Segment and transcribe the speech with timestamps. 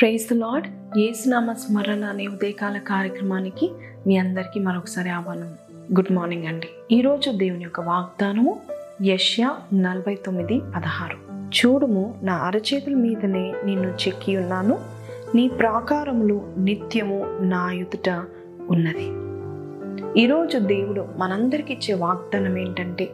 [0.00, 3.70] Praise the lord ఏసునామ స్మరణ అనే ఉదయకాల కార్యక్రమానికి
[4.06, 5.54] మీ అందరికీ మరొకసారి ఆహ్వానం.
[5.94, 6.68] గుడ్ మార్నింగ్ అండి.
[6.92, 8.60] ఈరోజు దేవుని యొక్క వాగ్దానము
[9.04, 11.16] యష్యా నలభై తొమ్మిది పదహారు.
[11.32, 14.78] చూడుము నా అరచేతుల మీదనే నిన్ను చెక్కి ఉన్నాను.
[15.34, 18.24] నీ ప్రాకారములు నిత్యము నా ఎదుట
[18.70, 19.08] ఉన్నది.
[20.20, 23.04] ఈరోజు దేవుడు మనందరికి ఇచ్చే వాగ్దానం ఏంటంటే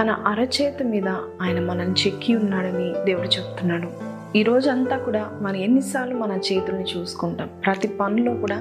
[0.00, 1.08] తన అరచేత మీద
[1.42, 4.13] ఆయన మనం చెక్కి ఉన్నాడని దేవుడు చెప్తున్నాడు.
[4.36, 7.48] ఈ రోజంతా కూడా మనం ఎన్నిసార్లు మన చేతుల్ని చూసుకుంటాం.
[7.64, 8.56] ప్రతి పనిలో కూడా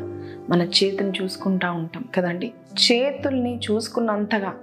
[0.50, 2.52] మన చేతిని చూసుకుంటా ఉంటాం కదండి?
[2.92, 4.54] చేతుల్ని చూసుకున్నంతగా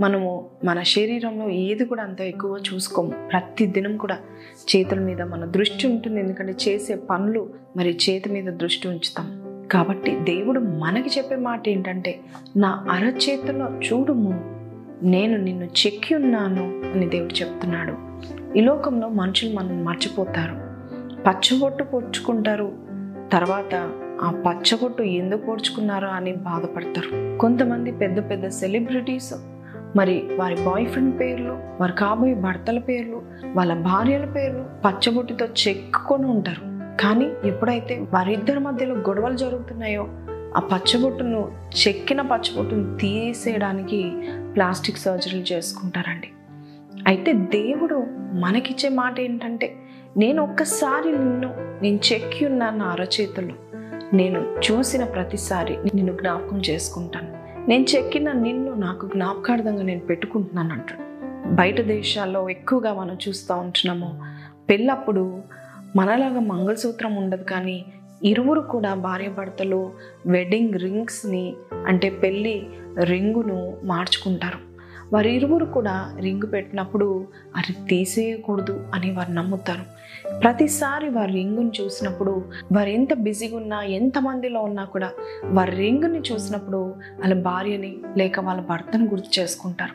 [0.00, 3.28] మనము మన శరీరంలో ఏది కూడా అంత ఎక్కువ చూసుకోము.
[3.32, 4.18] ప్రతి దినం కూడా
[4.76, 6.20] చేతుల మీద మన దృష్టి ఉంటుంది.
[6.20, 9.42] ఎందుకంటే చేసే పనులు మరి చేతి మీద దృష్టి ఉంచుతాం.
[9.72, 12.20] కాబట్టి దేవుడు మనకి చెప్పే మాట ఏంటంటే
[12.56, 14.32] నా అరచేతిలో చూడుము.
[15.02, 18.11] నేను నిన్ను చెక్కి ఉన్నాను అని దేవుడు చెప్తున్నాడు.
[18.56, 20.54] ఈ లోకంలో మనుషులు మనం మర్చిపోతారు.
[21.28, 22.72] పచ్చబొట్టు పొడుచుకుంటారు.
[23.32, 23.90] తర్వాత
[24.22, 27.38] ఆ పచ్చబొట్టు ఎందుకు పొడుచుకున్నారో అని బాధపడతారు.
[27.38, 29.34] కొంతమంది పెద్ద పెద్ద సెలబ్రిటీస్
[29.96, 33.22] మరి వారి బాయ్ ఫ్రెండ్ పేర్లు వారి కాబోయే భర్తల పేర్లు
[33.54, 36.60] వాళ్ళ భార్యల పేర్లు పచ్చబొట్టుతో చెక్కుకొని ఉంటారు.
[37.02, 40.08] కానీ ఎప్పుడైతే వారిద్దరి మధ్యలో గొడవలు జరుగుతున్నాయో
[40.56, 41.52] ఆ పచ్చబొట్టును
[41.88, 44.12] చెక్కిన పచ్చబొట్టును తీసేయడానికి
[44.54, 46.28] ప్లాస్టిక్ సర్జరీలు చేసుకుంటారండి.
[47.06, 49.76] అయితే దేవుడు మనకిచ్చే మాట ఏంటంటే
[50.16, 53.52] నేను ఒక్కసారి నిన్ను నేను చెక్కి ఉన్నాను నా అరచేతులు
[54.14, 57.42] నేను చూసిన ప్రతిసారి నిన్ను జ్ఞాపకం చేసుకుంటాను.
[57.68, 61.02] నేను చెక్కిన నిన్ను నాకు జ్ఞాపకార్థంగా నేను పెట్టుకుంటున్నాను అంటాడు.
[61.54, 64.20] బయట దేశాల్లో ఎక్కువగా మనం చూస్తూ ఉంటున్నాము.
[64.70, 65.42] పెళ్ళప్పుడు
[65.96, 67.84] మనలాగా మంగళసూత్రం ఉండదు కానీ
[68.24, 69.90] ఇరువురు కూడా భార్యాభర్తలు
[70.26, 71.54] వెడ్డింగ్ రింగ్స్ని
[71.86, 72.66] అంటే పెళ్ళి
[73.02, 74.71] రింగును మార్చుకుంటారు.
[75.12, 80.02] వారి ఇరువురు కూడా రింగు పెట్టినప్పుడు అది తీసేయకూడదు అని వారు నమ్ముతారు.
[80.40, 85.10] ప్రతిసారి వారి రింగుని చూసినప్పుడు వారు ఎంత బిజీగా ఉన్నా ఎంతమందిలో ఉన్నా కూడా
[85.44, 89.92] వారి రింగుని చూసినప్పుడు వాళ్ళ భార్యని లేక వాళ్ళ భర్తను గుర్తు చేసుకుంటారు.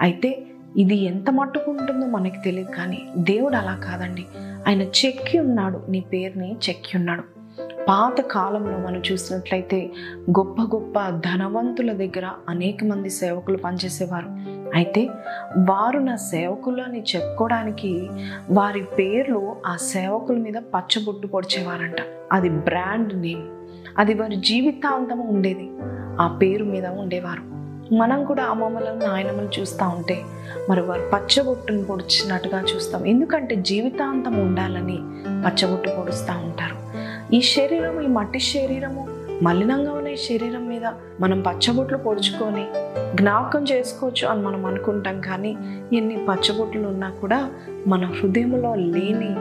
[0.00, 4.24] అయితే ఇది ఎంత మట్టుకు ఉంటుందో మనకి తెలియదు కానీ దేవుడు అలా కాదండి.
[4.66, 5.82] ఆయన చెక్కి ఉన్నాడు.
[5.88, 7.43] నీ పేరుని చెక్కి ఉన్నాడు.
[7.88, 9.90] పాత కాలంలో మనం చూసినట్లయితే
[10.30, 14.26] గొప్ప గొప్ప ధనవంతుల దగ్గర అనేక మంది సేవకులు పనిచేసేవారు.
[14.74, 15.08] అయితే
[15.70, 18.08] వారు నా సేవకులు అని చెప్పుకోవడానికి
[18.50, 21.96] వారి పేర్లు ఆ సేవకుల మీద పచ్చబొట్టు పొడిచేవారంట.
[22.32, 23.42] అది బ్రాండ్ నేమ్.
[23.98, 25.70] అది వారి జీవితాంతం ఉండేది.
[26.20, 27.42] ఆ పేరు మీద ఉండేవారు.
[27.94, 30.22] మనం కూడా అమ్మమ్మలను నాయనమ్మలు చూస్తూ ఉంటే
[30.70, 33.06] మరి వారు పచ్చబొట్టును పొడిచినట్టుగా చూస్తాం.
[33.06, 34.98] ఎందుకంటే జీవితాంతం ఉండాలని
[35.46, 36.83] పచ్చబొట్టు పొడుస్తూ ఉంటారు.
[37.32, 39.08] ఈ శరీరం ఈ మట్టి శరీరము
[39.42, 40.86] మలినంగా ఉన్న ఈ శరీరం మీద
[41.20, 42.66] మనం పచ్చబొట్లు పొడుచుకొని
[43.16, 45.20] జ్ఞాపకం చేసుకోవచ్చు అని మనం అనుకుంటాం.
[45.20, 45.56] కానీ
[45.92, 47.50] ఎన్ని పచ్చబొట్లు ఉన్నా కూడా
[47.86, 49.34] మన హృదయంలో లేని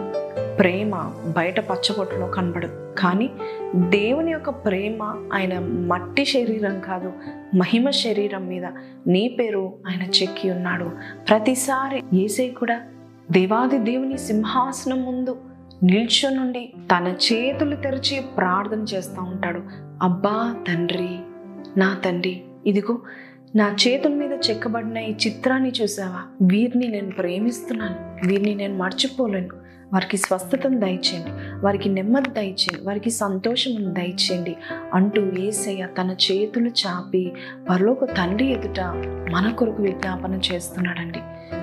[0.56, 2.96] ప్రేమ బయట పచ్చబొట్టులో కనబడదు.
[2.98, 3.30] కానీ
[3.76, 7.14] దేవుని యొక్క ప్రేమ ఆయన మట్టి శరీరం కాదు
[7.56, 8.66] మహిమ శరీరం మీద
[9.08, 10.92] నీ పేరు ఆయన చెక్కి ఉన్నాడు.
[11.30, 12.82] ప్రతిసారి ఏసై కూడా
[13.32, 15.38] దేవాది దేవుని సింహాసనం ముందు
[15.84, 19.62] నిల్చొనుండి తన చేతులు తెరిచి ప్రార్థన చేస్తూ ఉంటాడు.
[20.04, 21.20] అబ్బా తండ్రి
[21.78, 23.00] నా తండ్రి ఇదిగో
[23.56, 28.28] నా చేతుల మీద చెక్కబడిన ఈ చిత్రాన్ని చూసావా వీరిని నేను ప్రేమిస్తున్నాను.
[28.28, 29.50] వీరిని నేను మర్చిపోలేను.
[29.94, 31.32] వారికి స్వస్థతను దయచేయండి.
[31.66, 32.82] వారికి నెమ్మది దయచేయండి.
[32.84, 34.56] వారికి సంతోషం దయచేయండి.
[34.94, 37.34] అంటూ ఏసయ్య తన చేతులు చాపి
[37.70, 38.80] పరలోక తండ్రి ఎదుట
[39.32, 41.20] మన కొరకు విజ్ఞాపన చేస్తున్నాడండి.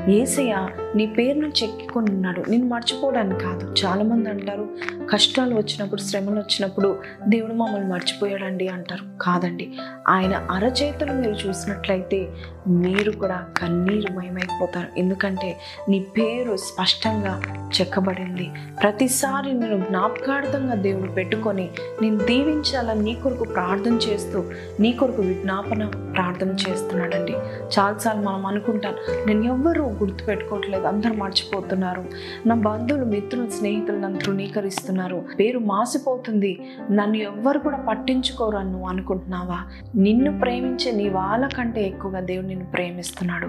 [0.08, 2.50] ఏసయ్య నీ పేరును చెక్కికొని ఉన్నాడు.
[2.50, 3.74] నేను మర్చిపోవడానికి కాదు.
[3.84, 4.68] చాలామంది అంటారు
[5.10, 9.18] కష్టాలు వచ్చినప్పుడు శ్రమలు వచ్చినప్పుడు దేవుడు మమ్మల్ని మర్చిపోయాడండి అంటారు.
[9.20, 9.72] కాదండి.
[10.08, 12.28] ఆయన అరచేతులు మీరు చూసినట్లయితే
[12.68, 17.42] మీరు కూడా కన్నీరు మయమైపోతారు ఎందుకంటే నీ పేరు స్పష్టంగా
[17.80, 18.50] చెక్కబడింది.
[18.82, 21.68] ప్రతిసారి నేను జ్ఞాపకార్థంగా దేవుడు పెట్టుకొని
[22.02, 24.44] నేను దీవించాలని నీ కొరకు ప్రార్థన చేస్తూ
[24.80, 27.32] నీ కొరకు విజ్ఞాపన ప్రార్థన చేస్తున్నాడండి.
[27.78, 28.94] చాలాసార్లు మనం అనుకుంటాం
[29.26, 32.04] నేను ఎవ్వరూ గుర్తుపెట్టుకోవట్లేదు అందరూ మర్చిపోతున్నారు.
[32.46, 35.24] నా బంధువులు మిత్రులు స్నేహితులు నన్ను తృణీకరిస్తున్నారు.
[35.38, 36.60] పేరు మాసిపోతుంది.
[36.90, 39.58] నన్ను ఎవ్వరు కూడా పట్టించుకోరు అని నువ్వు అనుకుంటున్నావా?
[39.96, 43.48] నిన్ను ప్రేమించే నీ వాళ్ళ కంటే ఎక్కువగా దేవుడు నిన్ను ప్రేమిస్తున్నాడు.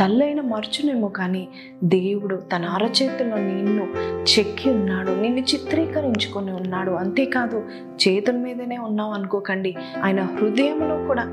[0.00, 1.48] తల్లైన మర్చునేమో కానీ
[1.84, 3.84] దేవుడు తన అరచేతుల్లో నిన్ను
[4.22, 5.10] చెక్కి ఉన్నాడు.
[5.10, 6.90] నిన్ను చిత్రీకరించుకొని ఉన్నాడు.
[6.90, 7.64] అంతేకాదు
[8.08, 9.74] చేతుల మీదనే ఉన్నావు అనుకోకండి.
[10.04, 11.24] ఆయన హృదయంలో కూడా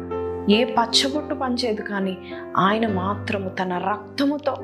[0.50, 2.18] ఏ పచ్చబొట్టు పంచేది కానీ
[2.58, 4.56] ఆయన మాత్రము తన రక్తముతో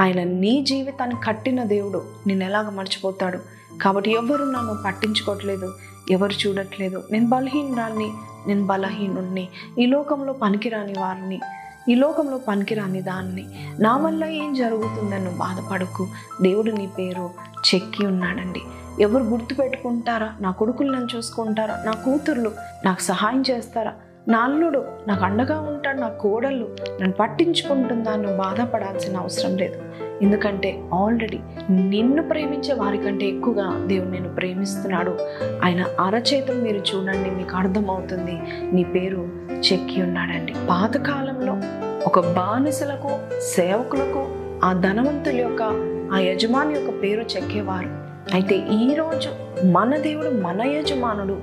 [0.00, 3.38] ఆయన నీ జీవితాన్ని కట్టిన దేవుడు నేను ఎలాగ మర్చిపోతాడు?
[3.82, 5.72] కాబట్టి ఎవరు నన్ను పట్టించుకోవట్లేదు?
[6.10, 7.02] ఎవరు చూడట్లేదు?
[7.12, 8.10] నేను బలహీనురాల్ని
[8.46, 9.48] నేను బలహీనుణ్ణి.
[9.78, 11.40] ఈ లోకంలో పనికిరాని వారిని
[11.90, 13.46] ఈ లోకంలో పనికిరాని దాన్ని.
[13.80, 16.06] నా వల్ల ఏం జరుగుతుందని బాధపడకు.
[16.42, 17.30] దేవుడు నీ పేరు
[17.74, 18.60] చెక్కి ఉన్నాడండి.
[19.00, 20.32] ఎవరు గుర్తు పెట్టుకుంటారా?
[20.40, 21.82] నా కొడుకులు నన్ను చూసుకుంటారా?
[21.86, 22.52] నా కూతుర్లు
[22.84, 23.92] నాకు సహాయం చేస్తారా?
[24.28, 29.82] నా అల్లుడు నాకు అండగా ఉంటాడు నా కోడళ్ళు నన్ను పట్టించుకుంటుందా నువ్వు బాధపడాల్సిన అవసరం లేదు.
[30.22, 31.38] ఎందుకంటే ఆల్రెడీ
[31.70, 35.18] నిన్ను ప్రేమించే వారికంటే ఎక్కువగా దేవుడు నేను ప్రేమిస్తున్నాడు.
[35.64, 38.38] ఆయన అరచేతం మీరు చూడండి మీకు అర్థమవుతుంది.
[38.72, 40.54] నీ పేరు చెక్కి ఉన్నాడండి.
[40.70, 43.10] పాతకాలంలో ఒక బానిసలకు
[43.40, 44.20] సేవకులకు
[44.64, 45.62] ఆ ధనవంతుల యొక్క
[46.12, 47.90] ఆ యజమాని యొక్క పేరు చెక్కేవారు.
[48.34, 49.30] అయితే ఈరోజు
[49.66, 51.36] మన దేవుడు మన యజమానుడు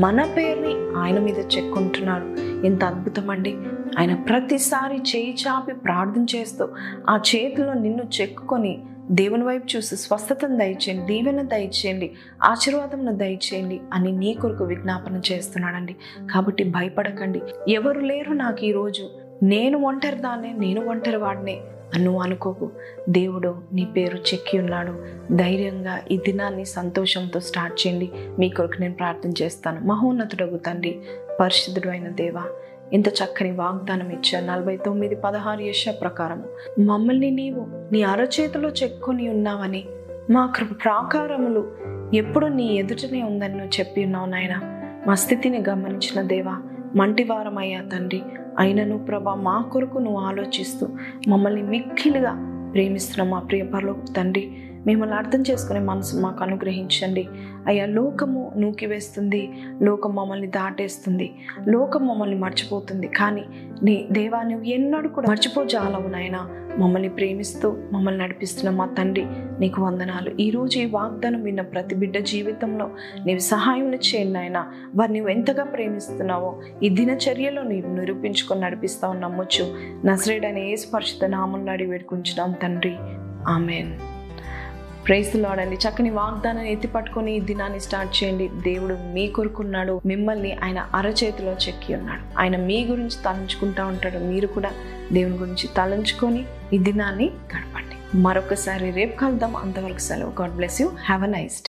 [0.00, 2.26] మన పేరుని ఆయన మీద చెక్కుంటున్నాడు.
[2.66, 3.56] ఎంత అద్భుతం అండి
[3.98, 6.68] ఆయన ప్రతిసారి చేయి చాపి ప్రార్థన చేస్తూ
[7.08, 12.10] ఆ చేతిలో నిన్ను చెక్కుకొని దేవుని వైపు చూసి స్వస్థతను దయచేయండి దీవెన దయచేయండి
[12.44, 15.96] ఆశీర్వాదంను దయచేయండి అని నీ కొరకు విజ్ఞాపన చేస్తున్నాడండి.
[16.34, 17.42] కాబట్టి భయపడకండి.
[17.68, 19.08] ఎవరు లేరు నాకు ఈరోజు.
[19.42, 21.60] నేను ఒంటరి దాన్నే నేను ఒంటరి వాడినే
[21.94, 22.70] అని నువ్వు అనుకోకు.
[23.08, 25.04] దేవుడు నీ పేరు చెక్కి ఉన్నాడు.
[25.34, 28.10] ధైర్యంగా ఈ దినాన్ని సంతోషంతో స్టార్ట్ చేయండి.
[28.38, 29.86] మీ కొరకు నేను ప్రార్థన చేస్తాను.
[29.86, 30.98] మహోన్నతుడగు తండ్రి
[31.40, 32.44] పరిశుద్ధుడు అయిన దేవా
[32.92, 36.44] ఇంత చక్కని వాగ్దానం ఇచ్చా నలభై తొమ్మిది పదహారు యశ ప్రకారము
[36.80, 39.84] మమ్మల్ని నీవు నీ అరచేతిలో చెక్కుని ఉన్నావని
[40.30, 41.72] మా కృ- ప్రాకారములు
[42.14, 44.60] ఎప్పుడు నీ ఎదుటనే ఉందని నువ్వు చెప్పి ఉన్నావు నాయన.
[45.06, 46.62] మా స్థితిని గమనించిన దేవా
[46.96, 48.22] మంటివారమయ్యా తండ్రి.
[48.58, 50.88] అయినను ప్రభా మా కొరకు నువ్వు ఆలోచిస్తూ
[51.28, 52.32] మమ్మల్ని మిక్కిలిగా
[52.72, 54.71] ప్రేమిస్తున్న మా ప్రియ పరలోక తండ్రి.
[54.86, 57.28] మిమ్మల్ని అర్థం చేసుకునే మనసు మాకు అనుగ్రహించండి.
[57.66, 59.52] అయ్యా లోకము నూకివేస్తుంది
[59.82, 61.34] లోకం మమ్మల్ని దాటేస్తుంది
[61.68, 63.08] లోకం మమ్మల్ని మర్చిపోతుంది.
[63.08, 63.44] కానీ
[63.82, 66.48] నీ దేవా నువ్వు ఎన్నడూ కూడా మర్చిపోజాలవు నాయన.
[66.78, 69.24] మమ్మల్ని ప్రేమిస్తూ మమ్మల్ని నడిపిస్తున్న మా తండ్రి
[69.60, 70.30] నీకు వందనాలు.
[70.40, 72.90] ఈరోజు ఈ వాగ్దానం విన్న ప్రతి బిడ్డ జీవితంలో
[73.26, 74.66] నీవు సహాయం చేయండి నాయన.
[74.94, 79.74] వారిని నువ్వు ఎంతగా ప్రేమిస్తున్నావో ఈ దినచర్యలో నీవు నిరూపించుకొని నడిపిస్తావు నమ్మొచ్చు
[80.06, 82.96] నసరేడని ఏ స్పర్శత నామంలో అడిగి వేడుకుంటున్నాం తండ్రి.
[83.48, 83.98] ఆమెన్.
[85.06, 88.48] ప్రైజ్ లాడండి చక్కని వాగ్దానం ఎత్తి పట్టుకొని ఈ దినాన్ని స్టార్ట్ చేయండి.
[88.48, 92.40] దేవుడు మీ కొరుకున్నాడు మిమ్మల్ని ఆయన అరచేతిలో చెక్కి ఉన్నాడు.
[92.40, 94.18] ఆయన మీ గురించి తలంచుకుంటా ఉంటాడు.
[94.18, 94.70] మీరు కూడా
[95.12, 98.18] దేవుని గురించి తలంచుకొని ఈ దినాన్ని గడపండి.
[98.18, 99.56] మరొకసారి రేపు కలుద్దాం.
[99.56, 100.32] అంతవరకు సెలవు.
[100.40, 101.58] God bless you have a nice